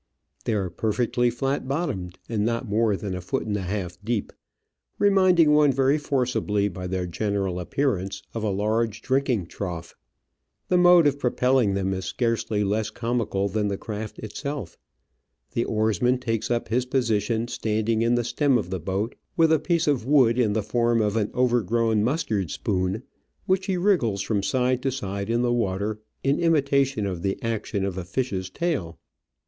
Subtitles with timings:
[0.45, 4.33] They are perfectly flat bottomed, and not more than a foot and a half deep,
[4.97, 9.93] reminding one very forcibly by their general appearance of a large drinking trough.
[10.69, 14.75] The mode of propelling them is scarcely less comical than the craft itself.
[15.51, 19.59] The oarsman takes up his position standing in the stem of the boat, with a
[19.59, 21.15] piece of D Digitized by VjOOQIC 34 Travels and Adventures wood in the form of
[21.15, 23.03] an overgrown mustard spoon,
[23.45, 27.85] which he wriggles from side to side in the water in imitation of the action
[27.85, 28.97] of a fish's tail.